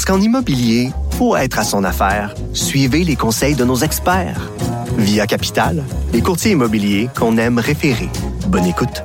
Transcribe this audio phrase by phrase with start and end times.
[0.00, 4.50] Parce qu'en immobilier, pour être à son affaire, suivez les conseils de nos experts.
[4.96, 5.84] Via Capital,
[6.14, 8.08] les courtiers immobiliers qu'on aime référer.
[8.48, 9.04] Bonne écoute.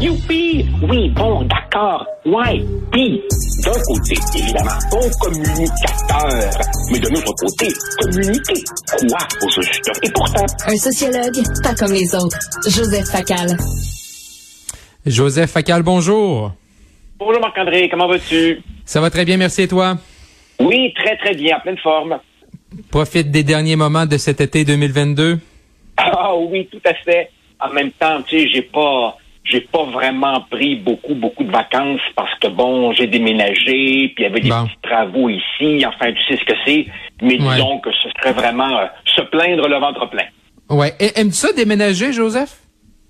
[0.00, 0.66] Youpi!
[0.88, 2.06] Oui, bon, d'accord.
[2.24, 3.20] Ouais, puis,
[3.64, 6.50] d'un côté, évidemment, bon communicateur,
[6.90, 7.68] mais de l'autre côté,
[8.00, 9.90] communiquer quoi au juste?
[10.02, 12.38] Et pourtant, Un sociologue, pas comme les autres.
[12.66, 13.58] Joseph Facal.
[15.04, 16.52] Joseph Facal, bonjour.
[17.24, 18.60] Bonjour Marc-André, comment vas-tu?
[18.84, 19.96] Ça va très bien, merci et toi?
[20.60, 22.18] Oui, très très bien, en pleine forme.
[22.90, 25.38] Profite des derniers moments de cet été 2022.
[25.96, 27.30] Ah oui, tout à fait.
[27.60, 32.00] En même temps, tu sais, j'ai pas j'ai pas vraiment pris beaucoup, beaucoup de vacances
[32.16, 34.64] parce que bon, j'ai déménagé, puis il y avait des Bon.
[34.64, 36.86] petits travaux ici, enfin tu sais ce que c'est,
[37.20, 37.54] mais Ouais.
[37.56, 40.24] disons que ce serait vraiment euh, se plaindre le ventre plein.
[40.70, 40.94] Ouais.
[40.98, 42.56] Et- Aimes-tu ça déménager, Joseph?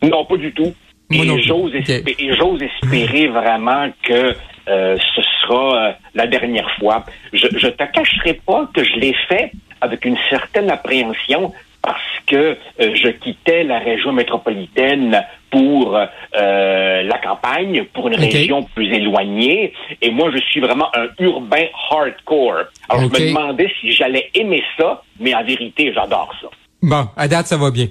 [0.02, 0.74] Non, pas du tout.
[1.10, 4.34] Moi et j'ose espérer vraiment que
[4.69, 7.05] euh, ce sera euh, la dernière fois.
[7.33, 11.52] Je, je te cacherai pas que je l'ai fait avec une certaine appréhension
[11.83, 15.96] parce que euh, je quittais la région métropolitaine pour
[16.33, 19.72] la campagne, pour une région plus éloignée.
[20.02, 22.64] Et moi, je suis vraiment un urbain hardcore.
[22.89, 26.48] Alors, je me demandais si j'allais aimer ça, mais en vérité, j'adore ça.
[26.83, 27.86] Bon, à date, ça va bien.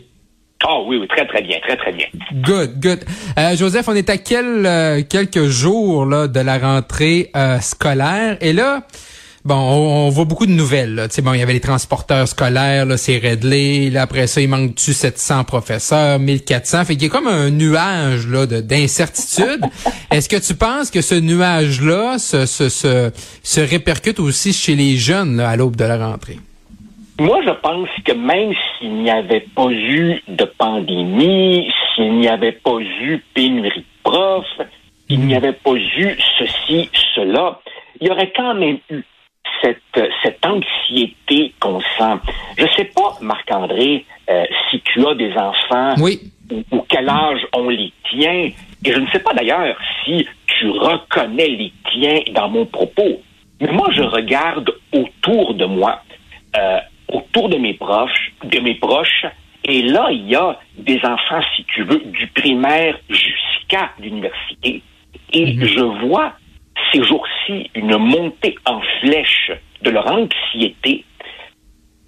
[0.66, 2.06] Ah oui, oui, très, très bien, très, très bien.
[2.34, 3.00] Good, good.
[3.38, 8.38] Euh, Joseph, on est à quel, euh, quelques jours là, de la rentrée euh, scolaire?
[8.40, 8.88] Et là,
[9.44, 10.96] bon, on, on voit beaucoup de nouvelles.
[10.96, 11.10] là.
[11.10, 13.90] Tu sais, bon, il y avait les transporteurs scolaires, là, c'est réglé.
[13.90, 16.86] Là, après ça, il manque-tu 700 professeurs, 1400.
[16.86, 19.60] Fait qu'il y a comme un nuage là, de- d'incertitude.
[20.12, 23.12] Est-ce que tu penses que ce nuage-là se, se, se,
[23.44, 26.40] se répercute aussi chez les jeunes là, à l'aube de la rentrée?
[27.24, 32.52] Moi, je pense que même s'il n'y avait pas eu de pandémie, s'il n'y avait
[32.52, 34.60] pas eu pénurie de profs,
[35.08, 37.62] s'il n'y avait pas eu ceci, cela,
[38.02, 39.06] il y aurait quand même eu
[39.62, 42.20] cette, cette anxiété qu'on sent.
[42.58, 46.20] Je sais pas, Marc-André, euh, si tu as des enfants Oui.
[46.52, 48.50] ou, ou quel âge on les tient.
[48.86, 53.22] Et je ne sais pas d'ailleurs si tu reconnais les tiens dans mon propos.
[53.62, 56.02] Mais moi, je regarde autour de moi,
[56.58, 56.80] euh,
[57.14, 59.26] autour de mes proches, de mes proches,
[59.66, 64.82] et là, il y a des enfants, si tu veux, du primaire jusqu'à l'université.
[65.32, 66.34] Et je vois
[66.92, 69.52] ces jours-ci une montée en flèche
[69.82, 71.06] de leur anxiété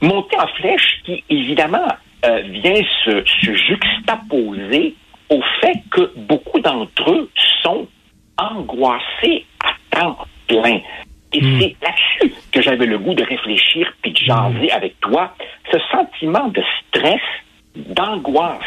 [0.01, 1.87] montée en flèche qui, évidemment,
[2.25, 4.95] euh, vient se, se juxtaposer
[5.29, 7.29] au fait que beaucoup d'entre eux
[7.63, 7.87] sont
[8.37, 10.17] angoissés à temps
[10.47, 10.79] plein.
[11.33, 11.94] Et c'est là-dessus
[12.51, 15.33] que j'avais le goût de réfléchir puis de jaser avec toi.
[15.71, 17.21] Ce sentiment de stress,
[17.75, 18.61] d'angoisse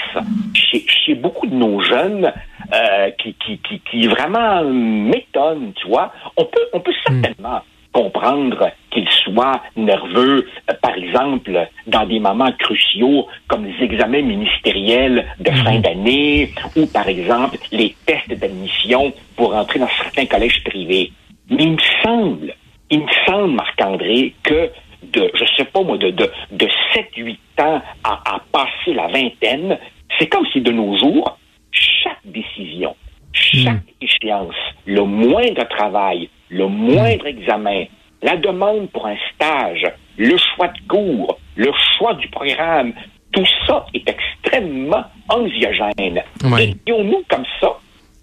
[0.55, 2.33] chez, chez beaucoup de nos jeunes
[2.75, 6.13] euh, qui, qui, qui, qui vraiment m'étonne, tu vois.
[6.37, 12.53] On peut, on peut certainement comprendre qu'ils soient nerveux, euh, par exemple, dans des moments
[12.53, 19.55] cruciaux comme les examens ministériels de fin d'année ou, par exemple, les tests d'admission pour
[19.55, 21.13] entrer dans certains collèges privés.
[21.51, 22.55] Mais il me semble,
[22.91, 24.71] il me semble, Marc-André, que
[25.03, 29.79] de, je sais pas moi, de, de, de 7-8 ans à, à passer la vingtaine,
[30.19, 31.39] c'est comme si de nos jours,
[31.71, 32.97] chaque décision,
[33.33, 34.55] chaque échéance,
[34.87, 37.85] le moindre travail, le moindre examen,
[38.23, 42.93] la demande pour un stage, le choix de cours, le choix du programme,
[43.33, 46.23] tout ça est extrêmement anxiogène.
[46.45, 46.75] Ouais.
[46.87, 47.77] Et nous comme ça,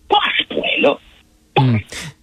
[0.09, 0.97] pas à ce point-là.
[1.53, 2.14] Pas à ce point-là.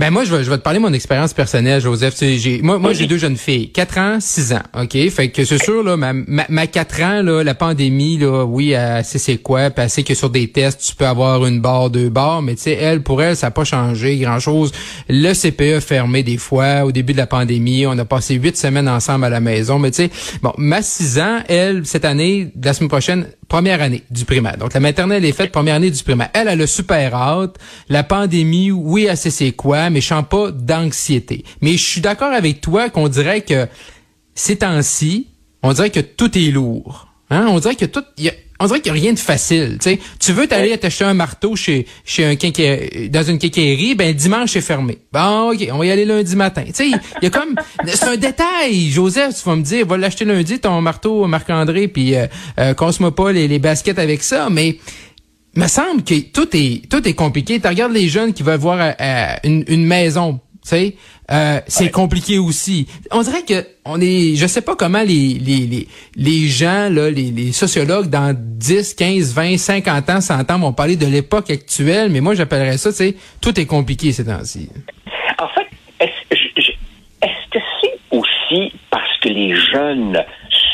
[0.00, 2.14] Ben moi, je vais, je vais te parler de mon expérience personnelle, Joseph.
[2.14, 4.96] Tu sais, j'ai, moi, moi j'ai deux jeunes filles, 4 ans, 6 ans, OK?
[5.10, 8.70] Fait que c'est sûr, là, ma, ma, ma 4 ans, là, la pandémie, là, oui,
[8.70, 11.60] elle sait c'est quoi, puis elle sait que sur des tests, tu peux avoir une
[11.60, 14.72] barre, deux barres, mais tu sais, elle, pour elle, ça n'a pas changé grand-chose.
[15.10, 18.88] Le CPE fermé des fois, au début de la pandémie, on a passé huit semaines
[18.88, 20.10] ensemble à la maison, mais tu sais,
[20.40, 24.56] bon, ma 6 ans, elle, cette année, la semaine prochaine, première année du primaire.
[24.56, 26.30] Donc, la maternelle est faite, première année du primaire.
[26.32, 27.56] Elle, a super hâte.
[27.90, 31.44] La pandémie, oui, elle sait c'est quoi, mais je sens pas d'anxiété.
[31.60, 33.66] Mais je suis d'accord avec toi qu'on dirait que
[34.34, 35.26] ces temps-ci,
[35.62, 37.08] on dirait que tout est lourd.
[37.28, 37.48] Hein?
[37.50, 38.30] On dirait que tout, y
[38.60, 39.78] on dirait qu'il n'y a rien de facile.
[39.80, 43.94] Tu sais, tu veux t'aller t'acheter un marteau chez chez un quinqué, dans une quincaillerie,
[43.94, 44.98] ben dimanche c'est fermé.
[45.12, 46.62] Bon, ok, on va y aller lundi matin.
[46.66, 47.54] Tu sais, il y a comme
[47.86, 48.90] c'est un détail.
[48.90, 52.26] Joseph, tu vas me dire, va l'acheter lundi ton marteau Marc-André, puis euh,
[52.58, 54.76] euh, moi pas les, les baskets avec ça, mais
[55.56, 57.60] me semble que tout est tout est compliqué.
[57.60, 60.38] Tu regardes les jeunes qui veulent voir euh, une, une maison
[60.70, 60.96] sais,
[61.30, 62.86] euh, c'est compliqué aussi.
[63.10, 67.10] On dirait que on est, je sais pas comment les les les, les gens là,
[67.10, 71.50] les, les sociologues dans 10, 15, 20, 50 ans, 100 ans vont parler de l'époque
[71.50, 74.68] actuelle, mais moi j'appellerais ça, tu sais, tout est compliqué ces temps-ci.
[75.38, 75.66] En fait,
[76.00, 76.30] est-ce
[77.22, 80.24] est-ce que c'est aussi parce que les jeunes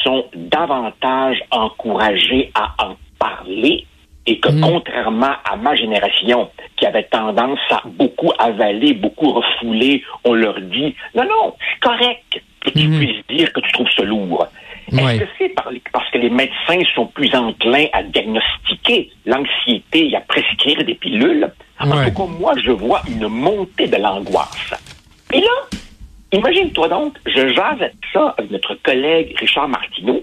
[0.04, 3.86] sont davantage encouragés à en parler
[4.26, 4.60] et que mm.
[4.60, 10.94] contrairement à ma génération qui avait tendance à beaucoup avaler, beaucoup refouler, on leur dit
[11.14, 12.98] non, non, c'est correct que tu mm.
[12.98, 14.46] puisses dire que tu trouves ça lourd.
[14.92, 15.54] Est-ce que c'est
[15.92, 21.50] parce que les médecins sont plus enclins à diagnostiquer l'anxiété et à prescrire des pilules?
[21.80, 24.74] En tout cas, moi, je vois une montée de l'angoisse.
[25.32, 25.78] Et là,
[26.32, 30.22] imagine-toi donc, je jase ça avec notre collègue Richard Martineau.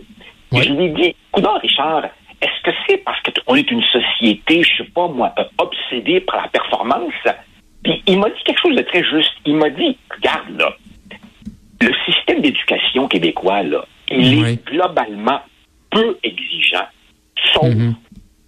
[0.54, 2.04] Et je lui dis, écoute, Richard,
[2.64, 6.48] que c'est parce qu'on est une société, je sais pas moi, euh, obsédée par la
[6.48, 7.14] performance?
[7.84, 9.34] Puis il m'a dit quelque chose de très juste.
[9.46, 10.76] Il m'a dit, regarde là,
[11.82, 15.42] le système d'éducation québécois, là, il est globalement
[15.90, 16.88] peu exigeant,
[17.54, 17.94] sauf, mm-hmm.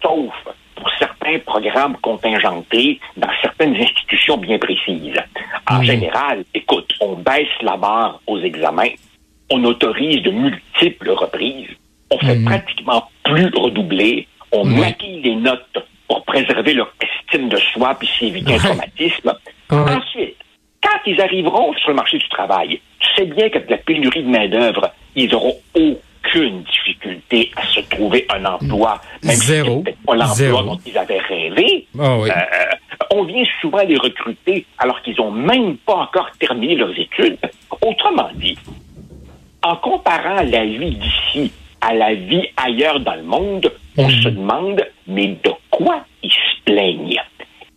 [0.01, 0.33] sauf
[0.75, 5.21] pour certains programmes contingentés dans certaines institutions bien précises.
[5.69, 8.93] En général, écoute, on baisse la barre aux examens,
[9.49, 11.69] on autorise de multiples reprises,
[12.11, 12.45] on fait mhm.
[12.45, 14.27] pratiquement plus redoubler.
[14.51, 15.77] On maquille les notes
[16.07, 19.33] pour préserver leur estime de soi puis s'éviter un traumatisme.
[19.69, 20.37] Ensuite,
[20.81, 24.29] quand ils arriveront sur le marché du travail, tu sais bien qu'avec la pénurie de
[24.29, 29.83] main-d'œuvre, ils n'auront aucune difficulté à se trouver un emploi, même Zéro.
[29.85, 31.87] si pas l'emploi dont ils avaient rêvé.
[31.99, 32.29] Ah euh,
[33.11, 37.37] on vient souvent les recruter alors qu'ils n'ont même pas encore terminé leurs études.
[37.81, 38.57] Autrement dit,
[39.63, 41.51] en comparant la vie d'ici
[41.85, 44.21] à la vie ailleurs dans le monde, on mhm.
[44.23, 47.21] se demande, mais de quoi ils se plaignent?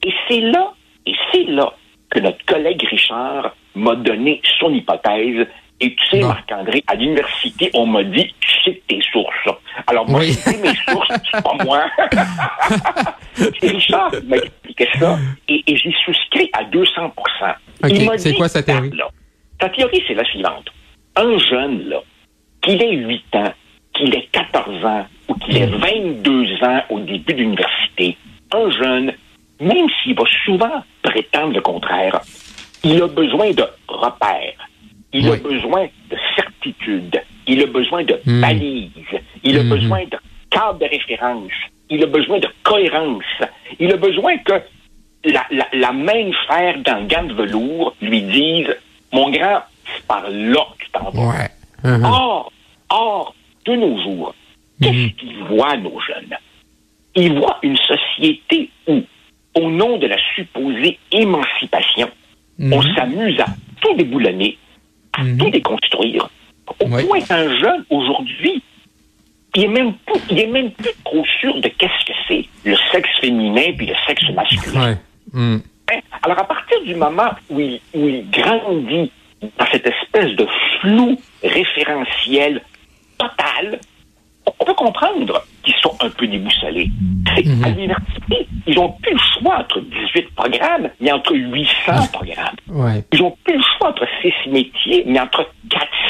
[0.02, 0.72] Et c'est là,
[1.06, 1.74] et c'est là
[2.10, 5.46] que notre collègue Richard m'a donné son hypothèse.
[5.80, 9.56] Et tu sais, Marc-André, à l'université, on m'a dit, tu sais tes sources.
[9.86, 11.84] Alors, moi, c'est mes sources, c'est pas moi.
[13.34, 15.18] c'est Richard qui m'a expliqué ça.
[15.48, 17.12] Et, j'y souscris à 200
[18.16, 18.90] C'est quoi sa théorie?
[19.60, 20.68] sa théorie, c'est la suivante.
[21.14, 22.00] Un jeune, là,
[22.62, 23.52] qu'il ait 8 ans,
[23.98, 26.64] qu'il ait 14 ans ou qu'il ait 22 mm.
[26.64, 28.16] ans au début de l'université,
[28.52, 29.12] un jeune,
[29.60, 32.20] même s'il va souvent prétendre le contraire,
[32.84, 34.68] il a besoin de repères,
[35.12, 38.40] il a besoin de certitude, il a besoin de mm.
[38.40, 38.90] balises,
[39.42, 39.68] il a mm-hmm.
[39.68, 40.18] besoin de
[40.50, 41.52] cadre de référence,
[41.90, 43.24] il a besoin de cohérence,
[43.80, 44.62] il a besoin que
[45.24, 48.74] la, la, la main faire dans le gant de velours lui dise
[49.12, 51.48] Mon grand, c'est par là que tu t'en vas.
[51.84, 52.04] Mm-hmm.
[52.04, 52.52] Or,
[52.90, 53.34] or,
[53.68, 54.34] de nos jours,
[54.80, 55.12] qu'est-ce mhm.
[55.12, 56.36] qu'ils voient, nos jeunes?
[57.14, 59.02] Ils voient une société où,
[59.54, 62.10] au nom de la supposée émancipation,
[62.58, 62.72] mhm.
[62.72, 63.46] on s'amuse à
[63.80, 64.56] tout déboulonner,
[65.12, 65.38] à mhm.
[65.38, 66.28] tout déconstruire,
[66.80, 68.62] au point qu'un jeune, aujourd'hui,
[69.54, 70.70] il est même plus, même
[71.04, 74.98] trop sûr de qu'est-ce que c'est le sexe féminin puis le sexe masculin.
[75.34, 75.60] Hein?
[76.22, 79.10] Alors, à partir du moment où il, où il grandit
[79.40, 80.46] dans cette espèce de
[80.80, 82.62] flou référentiel
[83.18, 83.80] total,
[84.58, 86.90] on peut comprendre qu'ils sont un peu déboussolés.
[87.44, 87.64] Mhm.
[87.64, 93.02] À l'université, ils n'ont plus le choix entre 18 programmes, mais entre 800 programmes.
[93.12, 95.46] Ils n'ont plus le choix entre 6 métiers, mais entre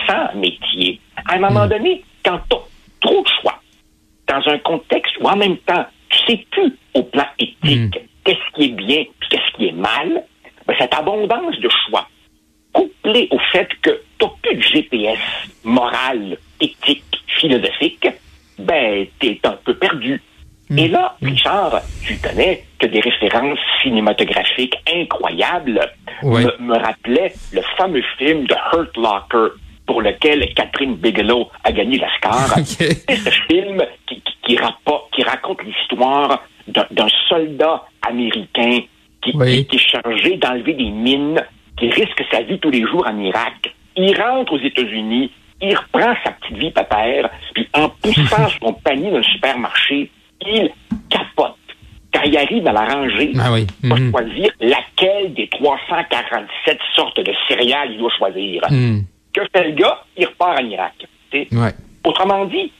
[0.08, 1.00] 400 métiers.
[1.26, 1.70] À un moment mhm.
[1.70, 2.60] donné, quand tu as
[3.00, 3.60] trop de choix,
[4.28, 7.90] dans un contexte où en même temps, tu sais plus au plan éthique mhm.
[8.24, 10.24] qu'est-ce qui est bien et qu'est-ce qui est mal,
[10.66, 12.06] ben, cette abondance de choix,
[12.72, 15.18] couplée au fait que tu n'as plus de GPS
[15.64, 16.38] moral
[17.38, 18.08] philosophique,
[18.58, 20.20] ben, t'es un peu perdu.
[20.70, 20.78] Hmm.
[20.78, 25.80] Et là, Richard, tu connais que des références cinématographiques incroyables
[26.22, 29.54] me, rappelaient le fameux film de Hurt Locker
[29.86, 32.58] pour lequel Catherine Bigelow a gagné l'Oscar.
[32.64, 34.58] C'est ce film qui, qui,
[35.12, 38.80] qui raconte l'histoire d'un soldat américain
[39.22, 41.42] qui, qui est chargé d'enlever des mines,
[41.76, 43.74] qui risque sa vie tous les jours en Irak.
[43.96, 49.10] Il rentre aux États-Unis, il reprend sa petite vie père, puis en poussant son panier
[49.10, 50.10] dans le supermarché,
[50.46, 50.70] il
[51.10, 51.54] capote.
[52.12, 53.66] Quand il arrive à la rangée, ah oui.
[53.82, 54.10] il va mhm.
[54.10, 58.62] choisir laquelle des 347 sortes de céréales il doit choisir.
[58.70, 59.04] Mhm.
[59.32, 60.02] Que fait le gars?
[60.16, 60.94] Il repart en Irak.
[61.32, 61.74] Ouais.
[62.04, 62.72] Autrement dit,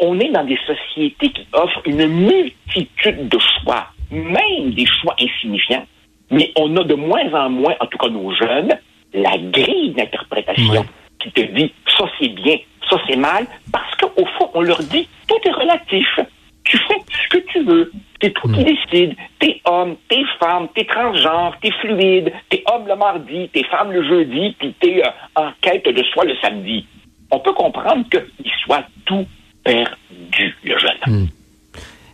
[0.00, 5.86] on, est dans des sociétés qui offrent une multitude de choix, même des choix insignifiants,
[6.30, 8.78] mais on a de moins en moins, en tout cas nos jeunes,
[9.14, 10.86] la grille d'interprétation
[11.20, 12.56] qui te dit ça c'est bien,
[12.88, 16.20] ça c'est mal, parce qu'au fond, on leur dit tout est relatif.
[16.64, 17.92] Tu fais ce que tu veux.
[18.20, 19.14] C'est toi qui décides.
[19.38, 24.02] T'es homme, t'es femme, t'es transgenre, t'es fluide, t'es homme le mardi, t'es femme le
[24.02, 26.86] jeudi, puis t'es euh, en quête de soi le samedi.
[27.30, 29.26] On peut comprendre qu'il soit tout
[29.62, 30.98] perdu, le jeune.
[31.06, 31.26] Hmm.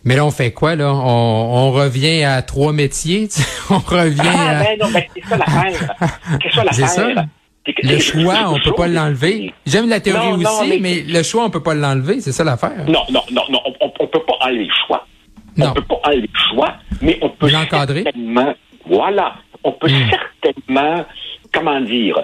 [0.05, 0.93] Mais là, on fait quoi, là?
[0.93, 3.29] On, revient à trois métiers?
[3.69, 4.63] on revient ah, à...
[4.63, 5.95] Ben non, ben, c'est ça l'affaire.
[6.41, 7.25] C'est ça l'affaire.
[7.65, 9.53] Le choix, on peut pas l'enlever.
[9.65, 11.03] J'aime la théorie aussi, mais...
[11.07, 12.19] le choix, on peut pas l'enlever.
[12.19, 12.85] C'est ça l'affaire.
[12.87, 13.59] Non, non, non, non.
[13.79, 15.07] On, on peut pas enlever le choix.
[15.55, 15.67] Non.
[15.69, 18.53] On peut pas enlever le choix, mais on peut certainement...
[18.85, 19.35] Voilà.
[19.63, 20.09] On peut hmm.
[20.41, 21.05] certainement...
[21.53, 22.19] Comment dire?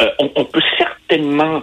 [0.00, 1.62] Euh, on, on peut certainement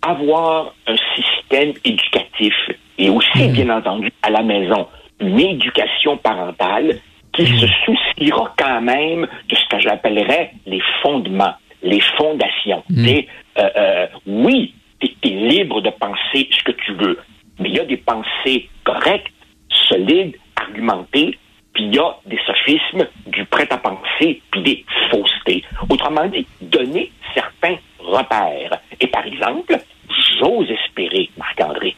[0.00, 2.54] avoir un système éducatif
[2.98, 3.52] et aussi, hmm.
[3.52, 4.86] bien entendu, à la maison,
[5.20, 6.98] une éducation parentale
[7.32, 7.58] qui hmm.
[7.58, 12.82] se souciera quand même de ce que j'appellerais les fondements, les fondations.
[12.88, 13.06] Mm.
[13.58, 17.18] Euh, euh, oui, tu es, libre de penser ce que tu veux,
[17.60, 19.32] mais il y a des pensées correctes,
[19.88, 21.38] solides, argumentées,
[21.74, 25.62] puis il y a des sophismes, du prêt à penser, puis des faussetés.
[25.88, 28.80] Autrement dit, donner certains repères.
[29.00, 29.76] Et par exemple,
[30.38, 31.96] j'ose espérer, Marc-André,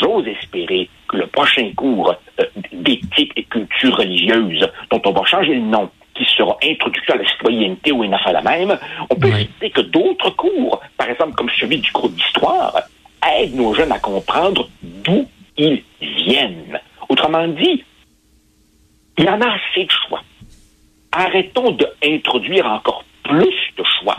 [0.00, 5.54] j'ose espérer que le prochain cours euh, d'éthique et culture religieuse, dont on va changer
[5.54, 8.78] le nom, qui sera introduit à la citoyenneté ou une affaire la même,
[9.10, 12.74] on peut citer que d'autres cours, par exemple comme celui du cours d'histoire,
[13.38, 16.80] aident nos jeunes à comprendre d'où ils viennent.
[17.08, 17.84] Autrement dit,
[19.18, 20.22] il y en a assez de choix.
[21.12, 24.16] Arrêtons d'introduire encore plus de choix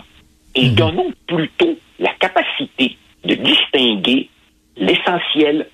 [0.56, 0.76] et mhm.
[0.76, 4.30] donnons plutôt la capacité de distinguer
[4.78, 5.68] l'essentiel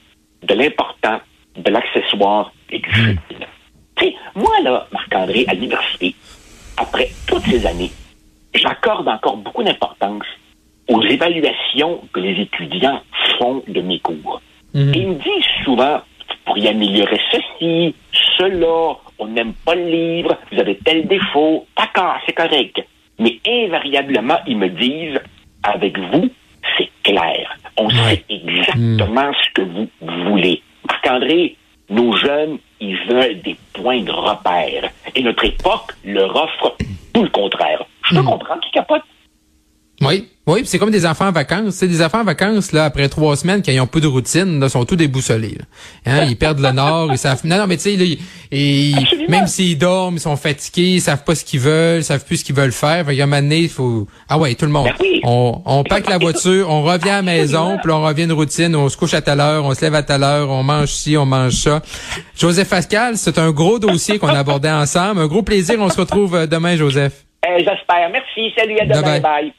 [0.43, 1.19] de l'important,
[1.55, 3.17] de l'accessoire et du mhm.
[3.27, 4.15] futile.
[4.35, 6.15] moi, là, Marc-André, à l'université,
[6.77, 7.91] après toutes ces années,
[8.53, 10.25] j'accorde encore beaucoup d'importance
[10.89, 13.01] aux évaluations que les étudiants
[13.37, 14.41] font de mes cours.
[14.73, 14.91] Mhm.
[14.95, 16.01] Ils me disent souvent,
[16.45, 17.95] pour y améliorer ceci,
[18.37, 22.81] cela, on n'aime pas le livre, vous avez tel défaut, d'accord, c'est correct.
[23.19, 25.19] Mais invariablement, ils me disent,
[25.63, 26.29] avec vous,
[26.77, 27.55] c'est clair.
[27.77, 29.33] On sait exactement hmm.
[29.33, 29.87] ce que vous
[30.29, 30.61] voulez.
[30.87, 31.55] Marc-André,
[31.89, 34.91] nos jeunes, ils veulent des points de repère.
[35.15, 36.75] Et notre époque leur offre
[37.13, 37.83] tout le contraire.
[38.05, 38.25] Je peux hmm.
[38.25, 39.03] comprendre qu'ils capotent.
[40.07, 41.75] Oui, oui, c'est comme des enfants en vacances.
[41.75, 44.67] C'est des enfants en vacances là après trois semaines qui ont peu de routine, là,
[44.67, 45.57] sont tous déboussolés.
[46.05, 47.41] Hein, ils perdent le nord, ils savent.
[47.45, 48.17] Non, non, mais tu sais,
[48.51, 48.93] et
[49.29, 52.37] même s'ils dorment, ils sont fatigués, ils savent pas ce qu'ils veulent, ils savent plus
[52.37, 53.05] ce qu'ils veulent faire.
[53.05, 54.05] Fait qu'à un moment donné, il faut.
[54.27, 54.89] Ah ouais, tout le monde.
[54.99, 58.33] Ben on, on pack la voiture, on revient à la maison, puis on revient une
[58.33, 60.89] routine, on se couche à telle heure, on se lève à telle heure, on mange
[60.89, 61.81] ci, on mange ça.
[62.37, 65.21] Joseph Pascal, c'est un gros dossier qu'on a abordé ensemble.
[65.21, 65.77] Un gros plaisir.
[65.79, 67.23] On se retrouve euh, demain, Joseph.
[67.47, 68.09] Eh, j'espère.
[68.11, 68.53] Merci.
[68.57, 69.19] Salut à demain.
[69.19, 69.53] bye.